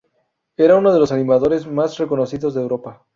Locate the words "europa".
2.63-3.05